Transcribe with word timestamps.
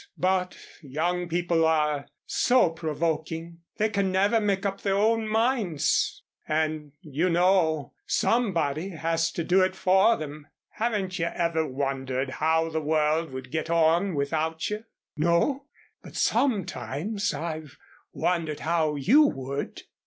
But 0.17 0.57
young 0.81 1.29
people 1.29 1.63
are 1.63 2.07
so 2.25 2.71
provoking. 2.71 3.59
They 3.77 3.89
can 3.89 4.11
never 4.11 4.41
make 4.41 4.65
up 4.65 4.81
their 4.81 4.97
own 4.97 5.27
minds, 5.27 6.23
and 6.47 6.93
you 7.01 7.29
know 7.29 7.93
somebody 8.07 8.89
has 8.95 9.31
to 9.33 9.43
do 9.43 9.61
it 9.61 9.75
for 9.75 10.17
them." 10.17 10.47
"Haven't 10.71 11.19
you 11.19 11.25
ever 11.27 11.67
wondered 11.67 12.31
how 12.31 12.69
the 12.69 12.81
world 12.81 13.29
would 13.29 13.51
get 13.51 13.69
on 13.69 14.15
without 14.15 14.71
you?" 14.71 14.85
"No, 15.15 15.67
but 16.01 16.15
sometimes 16.15 17.31
I've 17.31 17.77
wondered 18.11 18.61
how 18.61 18.95
you 18.95 19.21
would." 19.27 19.83